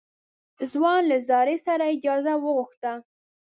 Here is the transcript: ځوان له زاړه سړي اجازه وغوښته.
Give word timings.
ځوان 0.71 1.01
له 1.11 1.17
زاړه 1.27 1.55
سړي 1.65 1.87
اجازه 1.95 2.33
وغوښته. 2.37 2.93